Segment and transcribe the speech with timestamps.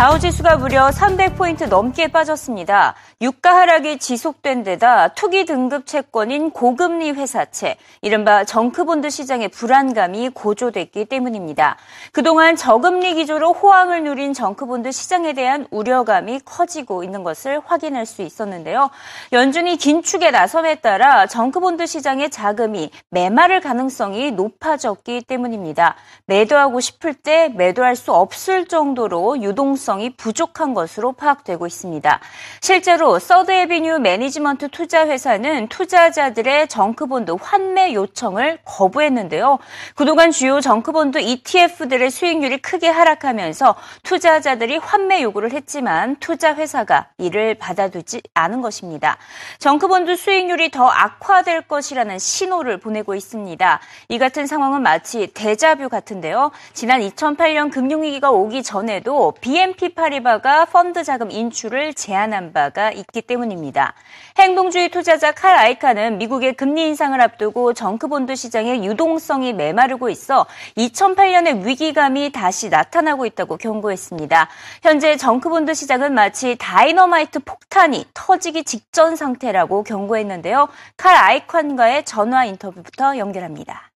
[0.00, 2.94] 다우지수가 무려 300포인트 넘게 빠졌습니다.
[3.20, 11.76] 유가 하락이 지속된 데다 투기 등급 채권인 고금리 회사채, 이른바 정크본드 시장의 불안감이 고조됐기 때문입니다.
[12.12, 18.88] 그동안 저금리 기조로 호황을 누린 정크본드 시장에 대한 우려감이 커지고 있는 것을 확인할 수 있었는데요.
[19.34, 25.96] 연준이 긴축에 나섬에 따라 정크본드 시장의 자금이 메마를 가능성이 높아졌기 때문입니다.
[26.24, 32.20] 매도하고 싶을 때 매도할 수 없을 정도로 유동성이 부족한 것으로 파악되고 있습니다.
[32.60, 39.58] 실제로 Third Avenue Management 투자 회사는 투자자들의 정크본드 환매 요청을 거부했는데요.
[39.96, 48.20] 그동안 주요 정크본드 ETF들의 수익률이 크게 하락하면서 투자자들이 환매 요구를 했지만 투자 회사가 이를 받아주지
[48.34, 49.16] 않은 것입니다.
[49.58, 53.80] 정크본드 수익률이 더 악화될 것이라는 신호를 보내고 있습니다.
[54.08, 56.50] 이 같은 상황은 마치 대자뷰 같은데요.
[56.74, 63.94] 지난 2008년 금융위기가 오기 전에도 BNP 파리바가 펀드 자금 인출을 제한한 바가 있기 때문입니다.
[64.38, 72.30] 행동주의 투자자 칼 아이카는 미국의 금리 인상을 앞두고 정크본드 시장의 유동성이 메마르고 있어 2008년의 위기감이
[72.30, 74.48] 다시 나타나고 있다고 경고했습니다.
[74.82, 80.68] 현재 정크본드 시장은 마치 다이너마이트 폭탄이 터지기 직전 상태라고 경고했는데요.
[80.96, 83.89] 칼 아이컨과의 전화 인터뷰부터 연결합니다.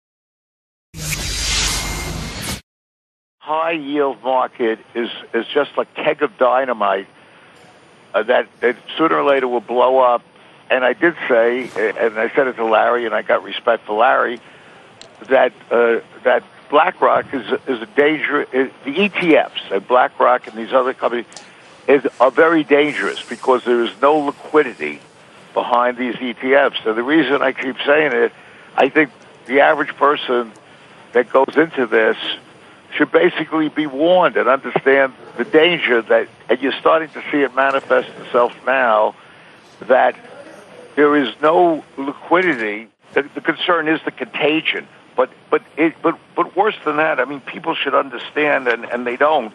[3.43, 7.09] High yield market is is just a keg of dynamite
[8.15, 10.23] uh, that that sooner or later will blow up.
[10.71, 13.99] And I did say, and I said it to Larry, and I got respect for
[13.99, 14.41] Larry,
[15.29, 18.43] that uh, that BlackRock is is a danger.
[18.45, 21.27] Is, the ETFs, that BlackRock and these other companies,
[21.89, 25.01] is are very dangerous because there is no liquidity
[25.53, 26.83] behind these ETFs.
[26.85, 28.33] So the reason I keep saying it,
[28.77, 29.11] I think
[29.47, 30.53] the average person
[31.13, 32.17] that goes into this
[32.95, 37.55] should basically be warned and understand the danger that, and you're starting to see it
[37.55, 39.15] manifest itself now,
[39.81, 40.15] that
[40.95, 42.89] there is no liquidity.
[43.15, 44.87] The, the concern is the contagion.
[45.17, 49.07] But but it, but but worse than that, I mean, people should understand, and, and
[49.07, 49.53] they don't.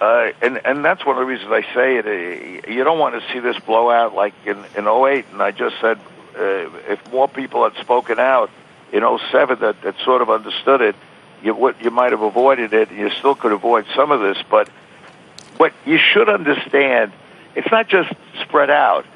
[0.00, 2.06] Uh, and and that's one of the reasons I say it.
[2.06, 5.24] Uh, you don't want to see this blowout like in in 08.
[5.32, 5.98] And I just said
[6.36, 8.50] uh, if more people had spoken out
[8.92, 10.96] in 07 that that sort of understood it,
[11.42, 12.90] you what you might have avoided it.
[12.90, 14.68] You still could avoid some of this, but
[15.56, 17.12] what you should understand,
[17.54, 19.06] it's not just spread out.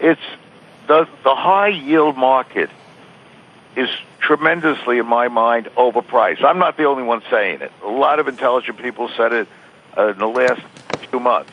[0.00, 0.20] It's
[0.86, 2.70] the the high yield market
[3.76, 3.88] is
[4.20, 6.44] tremendously, in my mind, overpriced.
[6.44, 7.72] I'm not the only one saying it.
[7.82, 9.48] A lot of intelligent people said it
[9.96, 10.62] uh, in the last
[11.10, 11.50] few months.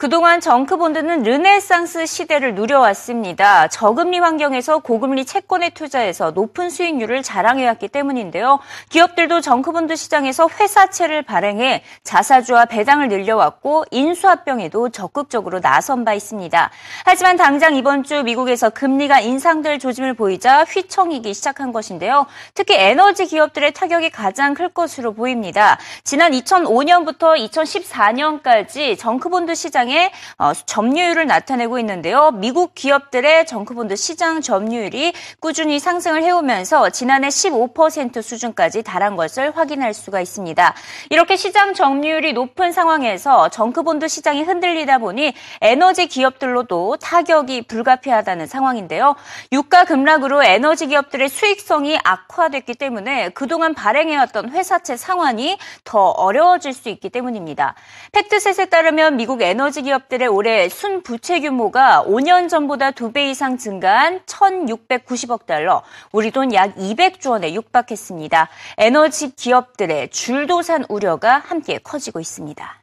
[0.00, 3.66] 그동안 정크본드는 르네상스 시대를 누려왔습니다.
[3.66, 8.60] 저금리 환경에서 고금리 채권에 투자해서 높은 수익률을 자랑해왔기 때문인데요.
[8.90, 16.70] 기업들도 정크본드 시장에서 회사채를 발행해 자사주와 배당을 늘려왔고 인수합병에도 적극적으로 나선 바 있습니다.
[17.04, 22.26] 하지만 당장 이번 주 미국에서 금리가 인상될 조짐을 보이자 휘청이기 시작한 것인데요.
[22.54, 25.76] 특히 에너지 기업들의 타격이 가장 클 것으로 보입니다.
[26.04, 32.30] 지난 2005년부터 2014년까지 정크본드 시장 시장의 어, 점유율을 나타내고 있는데요.
[32.32, 40.20] 미국 기업들의 정크본드 시장 점유율이 꾸준히 상승을 해오면서 지난해 15% 수준까지 달한 것을 확인할 수가
[40.20, 40.74] 있습니다.
[41.10, 49.16] 이렇게 시장 점유율이 높은 상황에서 정크본드 시장이 흔들리다 보니 에너지 기업들로도 타격이 불가피하다는 상황인데요.
[49.52, 57.08] 유가 급락으로 에너지 기업들의 수익성이 악화됐기 때문에 그동안 발행해왔던 회사채 상환이 더 어려워질 수 있기
[57.08, 57.74] 때문입니다.
[58.12, 64.22] 팩트셋에 따르면 미국 에너지 에너지 기업들의 올해 순 부채 규모가 5년 전보다 2배 이상 증가한
[64.26, 68.48] 1,690억 달러, 우리 돈 약 200조 원에 육박했습니다.
[68.78, 72.82] 에너지 기업들의 줄도산 우려가 함께 커지고 있습니다.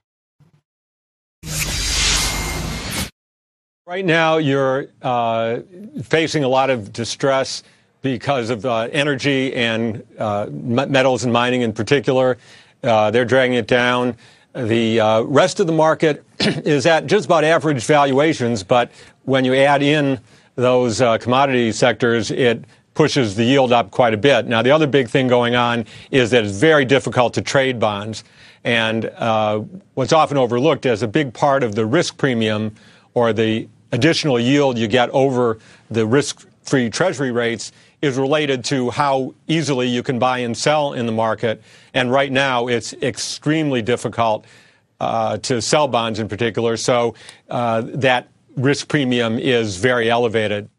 [3.85, 5.63] Right now, you're uh,
[6.01, 7.63] facing a lot of distress
[8.03, 12.37] because of uh, energy and uh, metals and mining in particular.
[12.83, 14.15] Uh, they're dragging it down.
[14.55, 18.89] The uh, rest of the market is at just about average valuations, but
[19.23, 20.17] when you add in
[20.55, 22.63] those uh, commodity sectors, it
[22.93, 24.47] pushes the yield up quite a bit.
[24.47, 28.23] Now, the other big thing going on is that it's very difficult to trade bonds.
[28.63, 29.59] And uh,
[29.95, 32.73] what's often overlooked as a big part of the risk premium
[33.13, 35.59] or the additional yield you get over
[35.91, 37.73] the risk free treasury rates
[38.05, 41.61] is related to how easily you can buy and sell in the market.
[41.93, 44.45] And right now, it's extremely difficult
[44.99, 46.77] uh, to sell bonds in particular.
[46.77, 47.15] So
[47.49, 50.69] uh, that risk premium is very elevated.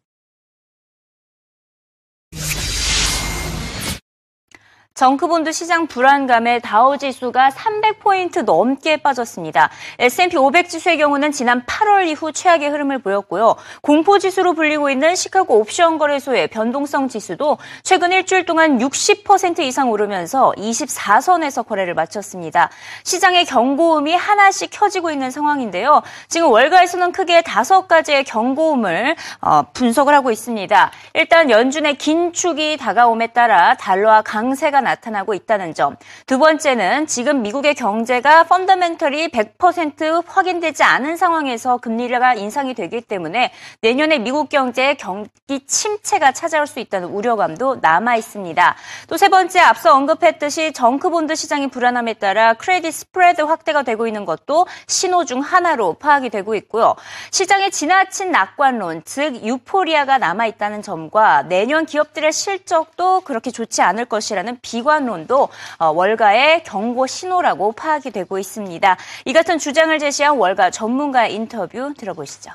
[4.96, 9.68] 정크본드 시장 불안감에 다우지수가 300포인트 넘게 빠졌습니다.
[9.98, 13.56] S&P 500 지수의 경우는 지난 8월 이후 최악의 흐름을 보였고요.
[13.82, 21.66] 공포지수로 불리고 있는 시카고 옵션 거래소의 변동성 지수도 최근 일주일 동안 60% 이상 오르면서 24선에서
[21.66, 22.70] 거래를 마쳤습니다.
[23.04, 26.00] 시장의 경고음이 하나씩 켜지고 있는 상황인데요.
[26.28, 30.90] 지금 월가에서는 크게 다섯 가지의 경고음을 어, 분석을 하고 있습니다.
[31.12, 35.96] 일단 연준의 긴축이 다가옴에 따라 달러와 강세가 나타나고 있다는 점.
[36.26, 43.52] 두 번째는 지금 미국의 경제가 펀더멘털이 100% 확인되지 않은 상황에서 금리가 인상이 되기 때문에
[43.82, 48.76] 내년에 미국 경제의 경기 침체가 찾아올 수 있다는 우려감도 남아 있습니다.
[49.08, 54.68] 또 세 번째 앞서 언급했듯이 정크본드 시장이 불안함에 따라 크레딧 스프레드 확대가 되고 있는 것도
[54.86, 56.94] 신호 중 하나로 파악이 되고 있고요.
[57.32, 64.58] 시장에 지나친 낙관론, 즉 유포리아가 남아 있다는 점과 내년 기업들의 실적도 그렇게 좋지 않을 것이라는
[64.62, 68.96] 비 비관론도 어, 월가의 경고 신호라고 파악이 되고 있습니다.
[69.24, 72.50] 이 같은 주장을 제시한 월가 전문가의 인터뷰 들어보시죠.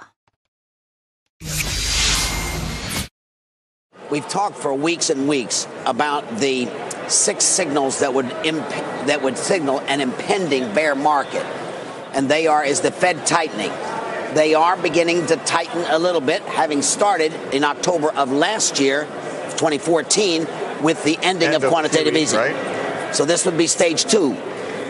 [4.11, 6.67] We've talked for weeks and weeks about the
[7.07, 8.67] six signals that would imp-
[9.07, 11.45] that would signal an impending bear market,
[12.13, 13.71] and they are is the Fed tightening.
[14.35, 19.07] They are beginning to tighten a little bit, having started in October of last year,
[19.55, 20.45] 2014,
[20.81, 22.39] with the ending End of, of quantitative easing.
[22.39, 23.15] Right?
[23.15, 24.37] So this would be stage two.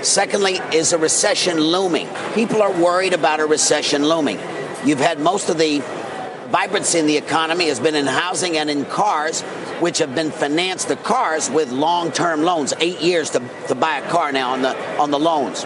[0.02, 2.10] Secondly, is a recession looming?
[2.34, 4.40] People are worried about a recession looming.
[4.84, 5.80] You've had most of the
[6.50, 9.42] vibrancy in the economy has been in housing and in cars,
[9.80, 14.10] which have been financed the cars with long-term loans, eight years to, to buy a
[14.10, 15.66] car now on the on the loans.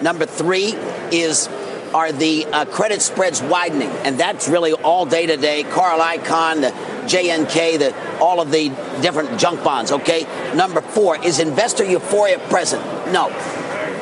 [0.00, 0.74] Number three
[1.10, 1.48] is
[1.92, 5.62] are the uh, credit spreads widening, and that's really all day to day.
[5.64, 6.70] Carl Icahn, the
[7.02, 8.68] JNK, the, all of the
[9.00, 9.92] different junk bonds.
[9.92, 10.26] Okay.
[10.54, 12.82] Number four is investor euphoria present?
[13.12, 13.28] No.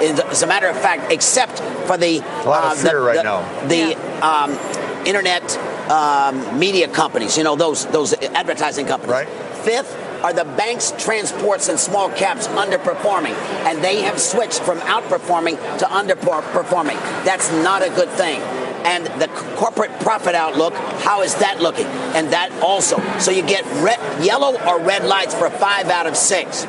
[0.00, 3.16] As a matter of fact, except for the a lot of uh, fear the, right
[3.16, 3.68] the, now.
[3.68, 3.94] The
[4.26, 5.56] um, internet
[5.90, 9.12] um, media companies, you know those those advertising companies.
[9.12, 9.28] Right.
[9.28, 13.34] Fifth are the banks, transports, and small caps underperforming,
[13.66, 16.96] and they have switched from outperforming to underperforming.
[17.24, 18.40] That's not a good thing
[18.84, 21.86] and the corporate profit outlook, how is that looking?
[21.86, 23.00] And that also.
[23.18, 26.66] So you get red, yellow or red lights for five out of six.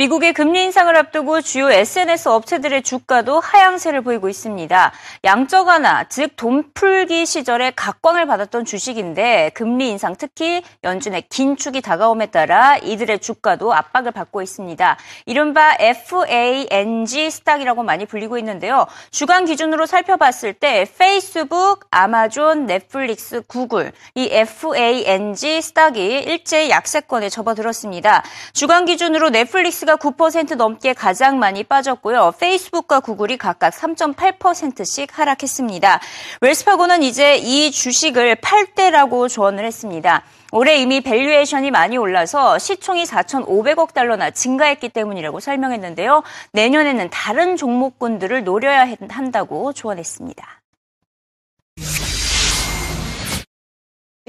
[0.00, 4.92] 미국의 금리 인상을 앞두고 주요 SNS 업체들의 주가도 하향세를 보이고 있습니다.
[5.24, 12.78] 양적 완화, 즉 돈풀기 시절에 각광을 받았던 주식인데 금리 인상 특히 연준의 긴축이 다가옴에 따라
[12.78, 14.96] 이들의 주가도 압박을 받고 있습니다.
[15.26, 18.86] 이른바 FANG 스탁이라고 많이 불리고 있는데요.
[19.10, 28.22] 주간 기준으로 살펴봤을 때 페이스북, 아마존, 넷플릭스, 구글 이 FANG 스탁이 일제 약세권에 접어들었습니다.
[28.54, 32.34] 주간 기준으로 넷플릭스가 넷플릭스가 9% 넘게 가장 많이 빠졌고요.
[32.38, 36.00] 페이스북과 구글이 각각 3.8%씩 하락했습니다.
[36.40, 40.22] 웰스파고는 이제 이 주식을 팔 때라고 조언을 했습니다.
[40.52, 46.22] 올해 이미 밸류에이션이 많이 올라서 시총이 4,500억 달러나 증가했기 때문이라고 설명했는데요.
[46.52, 50.59] 내년에는 다른 종목군들을 노려야 한다고 조언했습니다.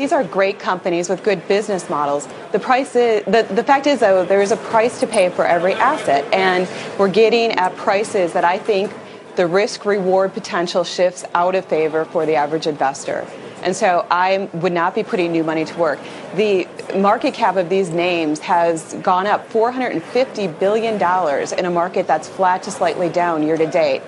[0.01, 2.27] These are great companies with good business models.
[2.53, 5.45] The price is, the, the fact is though, there is a price to pay for
[5.45, 6.67] every asset and
[6.97, 8.91] we're getting at prices that I think
[9.35, 13.27] the risk reward potential shifts out of favor for the average investor.
[13.61, 15.99] And so I would not be putting new money to work.
[16.33, 22.27] The market cap of these names has gone up $450 billion in a market that's
[22.27, 24.01] flat to slightly down year to date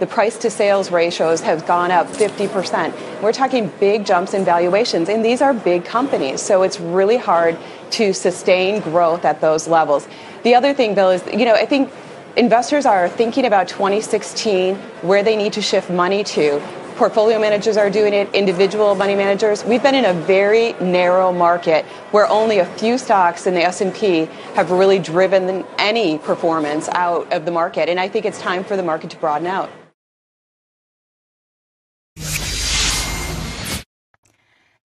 [0.00, 3.22] the price to sales ratios have gone up 50%.
[3.22, 7.56] We're talking big jumps in valuations, and these are big companies, so it's really hard
[7.90, 10.08] to sustain growth at those levels.
[10.42, 11.92] The other thing, Bill, is, you know, I think
[12.36, 16.60] investors are thinking about 2016, where they need to shift money to.
[16.96, 19.64] Portfolio managers are doing it, individual money managers.
[19.64, 24.26] We've been in a very narrow market where only a few stocks in the S&P
[24.54, 27.88] have really driven any performance out of the market.
[27.88, 29.70] And I think it's time for the market to broaden out.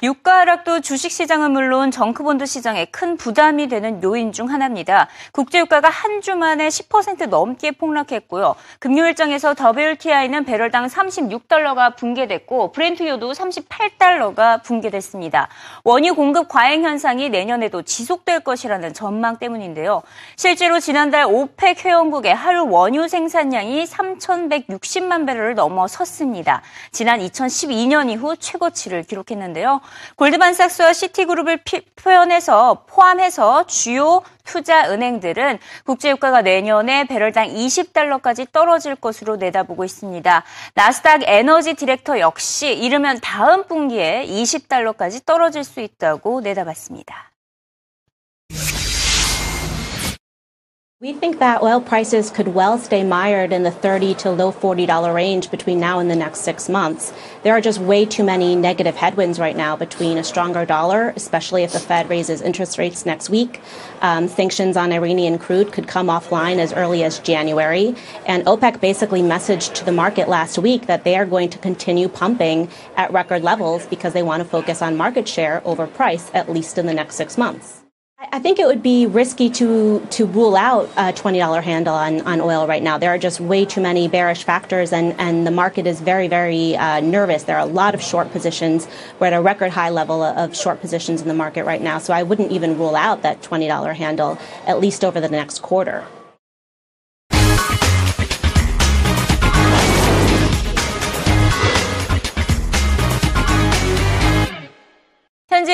[0.03, 5.07] 유가 하락도 주식시장은 물론 정크본드 시장에 큰 부담이 되는 요인 중 하나입니다.
[5.31, 8.55] 국제유가가 한 주 만에 10% 넘게 폭락했고요.
[8.79, 15.49] 금요일장에서 WTI는 배럴당 36달러가 붕괴됐고 브렌트유도 38달러가 붕괴됐습니다.
[15.83, 20.01] 원유 공급 과잉 현상이 내년에도 지속될 것이라는 전망 때문인데요.
[20.35, 26.63] 실제로 지난달 오펙 회원국의 하루 원유 생산량이 3,160만 배럴을 넘어섰습니다.
[26.91, 29.79] 지난 2012년 이후 최고치를 기록했는데요.
[30.15, 39.83] 골드만삭스와 시티그룹을 피, 표현해서 포함해서 주요 투자 은행들은 국제유가가 내년에 배럴당 20달러까지 떨어질 것으로 내다보고
[39.83, 40.43] 있습니다.
[40.73, 47.34] 나스닥 에너지 디렉터 역시 이르면 다음 분기에 20달러까지 떨어질 수 있다고 내다봤습니다.
[51.05, 55.13] We think that oil prices could well stay mired in the 30 to low $40
[55.13, 57.13] range between now and the next six months.
[57.43, 61.61] There are just way too many negative headwinds right now between a stronger dollar, especially
[61.61, 63.61] if the Fed raises interest rates next week.
[64.01, 67.95] Um, sanctions on Iranian crude could come offline as early as January.
[68.25, 72.07] And OPEC basically messaged to the market last week that they are going to continue
[72.07, 76.49] pumping at record levels because they want to focus on market share over price, at
[76.51, 77.84] least in the next six months.
[78.31, 82.21] I think it would be risky to to rule out a twenty dollar handle on,
[82.21, 82.97] on oil right now.
[82.97, 86.75] There are just way too many bearish factors, and, and the market is very very
[86.75, 87.43] uh, nervous.
[87.43, 88.87] There are a lot of short positions.
[89.19, 91.97] We're at a record high level of short positions in the market right now.
[91.99, 95.61] So I wouldn't even rule out that twenty dollar handle at least over the next
[95.61, 96.05] quarter.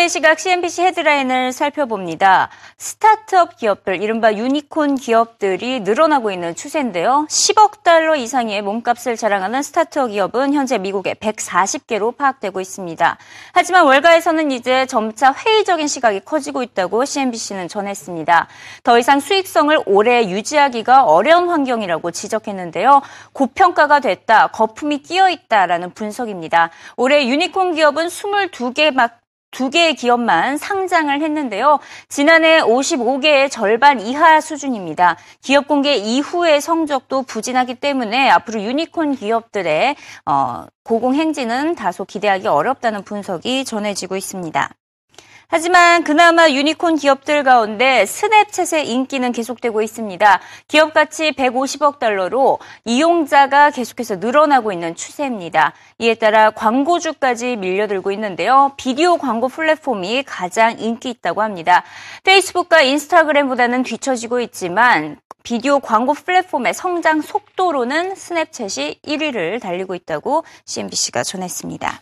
[0.01, 2.49] 이슈의 시각 CNBC 헤드라인을 살펴봅니다.
[2.77, 7.27] 스타트업 기업들, 이른바 유니콘 기업들이 늘어나고 있는 추세인데요.
[7.29, 13.17] 10억 달러 이상의 몸값을 자랑하는 스타트업 기업은 현재 미국에 140개로 파악되고 있습니다.
[13.53, 18.47] 하지만 월가에서는 이제 점차 회의적인 시각이 커지고 있다고 CNBC는 전했습니다.
[18.83, 23.01] 더 이상 수익성을 오래 유지하기가 어려운 환경이라고 지적했는데요.
[23.33, 26.71] 고평가가 됐다, 거품이 끼어 있다라는 분석입니다.
[26.97, 29.20] 올해 유니콘 기업은 22개 막
[29.51, 31.79] 두 개의 기업만 상장을 했는데요.
[32.07, 35.17] 지난해 55개의 절반 이하 수준입니다.
[35.41, 43.03] 기업 공개 이후의 성적도 부진하기 때문에 앞으로 유니콘 기업들의 어, 고공 행진은 다소 기대하기 어렵다는
[43.03, 44.71] 분석이 전해지고 있습니다.
[45.53, 50.39] 하지만 그나마 유니콘 기업들 가운데 스냅챗의 인기는 계속되고 있습니다.
[50.69, 55.73] 기업 가치 150억 달러로 이용자가 계속해서 늘어나고 있는 추세입니다.
[55.97, 58.71] 이에 따라 광고주까지 밀려들고 있는데요.
[58.77, 61.83] 비디오 광고 플랫폼이 가장 인기 있다고 합니다.
[62.23, 71.99] 페이스북과 인스타그램보다는 뒤처지고 있지만 비디오 광고 플랫폼의 성장 속도로는 스냅챗이 1위를 달리고 있다고 CNBC가 전했습니다.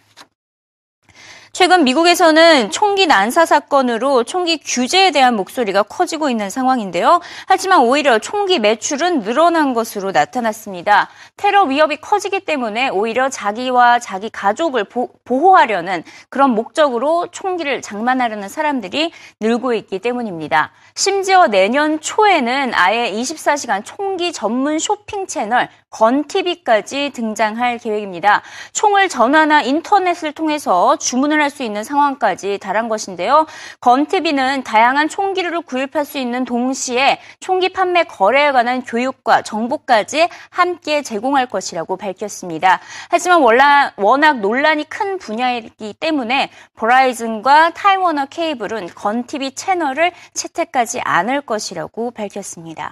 [1.52, 7.22] 최근 미국에서는 총기 난사 사건으로 총기 규제에 대한 목소리가 커지고 있는 상황인데요.
[7.48, 11.10] 하지만 오히려 총기 매출은 늘어난 것으로 나타났습니다.
[11.38, 19.12] 테러 위협이 커지기 때문에 오히려 자기와 자기 가족을 보, 호하려는 그런 목적으로 총기를 장만하려는 사람들이
[19.40, 20.72] 늘고 있기 때문입니다.
[20.96, 28.44] 심지어 내년 초에는 아예 24시간 총기 전문 쇼핑 채널 건TV까지 등장할 계획입니다.
[28.74, 33.46] 총을 전화나 인터넷을 통해서 주문을 할 수 있는 상황까지 달한 것인데요.
[33.82, 41.48] 건TV는 다양한 총기를 구입할 수 있는 동시에 총기 판매 거래에 관한 교육과 정보까지 함께 제공할
[41.48, 42.80] 것이라고 밝혔습니다.
[43.10, 52.92] 하지만 워낙 논란이 큰 분야이기 때문에 버라이즌과 타이워너 케이블은 건TV 채널을 채택하지 않을 것이라고 밝혔습니다.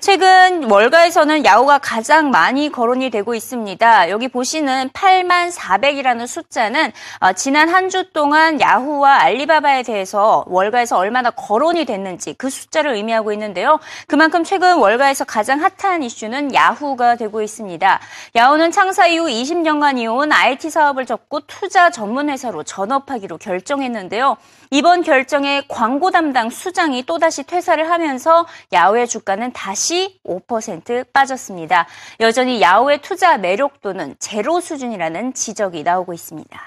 [0.00, 4.10] 최근 월가에서는 야후가 가장 많이 거론이 되고 있습니다.
[4.10, 11.30] 여기 보시는 8만 400이라는 숫자는 어, 지난 한 주 동안 야후와 알리바바에 대해서 월가에서 얼마나
[11.30, 13.80] 거론이 됐는지 그 숫자를 의미하고 있는데요.
[14.06, 17.98] 그만큼 최근 월가에서 가장 핫한 이슈는 야후가 되고 있습니다.
[18.36, 24.36] 야후는 창사 이후 20년간 이어온 IT 사업을 접고 투자 전문 회사로 전업하기로 결정했는데요.
[24.70, 31.87] 이번 결정에 광고 담당 수장이 또다시 퇴사를 하면서 야후의 주가는 다 시 5% 빠졌습니다.
[32.19, 36.59] 여전히 야후의 투자 매력도는 제로 수준이라는 지적이 나오고 있습니다.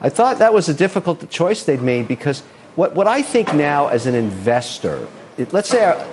[0.00, 2.42] I thought that was a difficult choice they'd made because
[2.76, 5.06] what, what I think now as an investor,
[5.38, 6.06] it, let's say I'm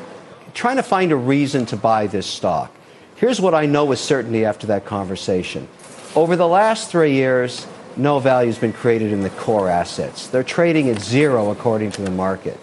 [0.53, 2.71] trying to find a reason to buy this stock.
[3.15, 5.67] Here's what I know with certainty after that conversation.
[6.15, 10.27] Over the last three years, no value has been created in the core assets.
[10.27, 12.57] They're trading at zero according to the market.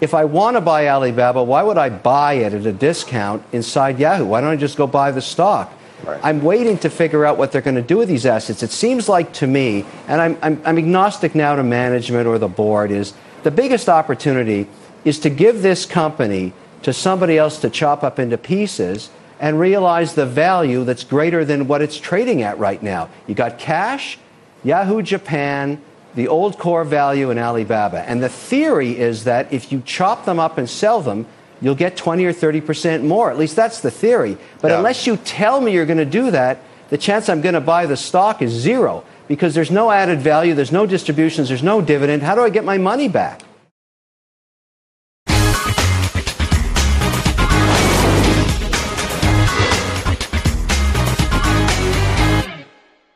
[0.00, 3.98] If I want to buy Alibaba, why would I buy it at a discount inside
[3.98, 4.26] Yahoo?
[4.26, 5.72] Why don't I just go buy the stock?
[6.04, 6.20] Right.
[6.22, 8.62] I'm waiting to figure out what they're going to do with these assets.
[8.62, 12.48] It seems like to me, and I'm, I'm, I'm agnostic now to management or the
[12.48, 14.68] board, is the biggest opportunity
[15.04, 19.10] is to give this company to somebody else to chop up into pieces
[19.40, 23.08] and realize the value that's greater than what it's trading at right now.
[23.26, 24.18] You got cash,
[24.62, 25.80] Yahoo Japan,
[26.14, 28.08] the old core value in Alibaba.
[28.08, 31.26] And the theory is that if you chop them up and sell them,
[31.60, 33.30] you'll get 20 or 30% more.
[33.30, 34.36] At least that's the theory.
[34.60, 34.78] But yeah.
[34.78, 36.58] unless you tell me you're going to do that,
[36.90, 40.54] the chance I'm going to buy the stock is zero because there's no added value,
[40.54, 42.22] there's no distributions, there's no dividend.
[42.22, 43.40] How do I get my money back?